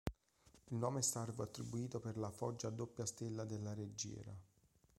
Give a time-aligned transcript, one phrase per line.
[0.71, 4.35] Il nome "Star" fu attribuito per la foggia a doppia stella del raggiera.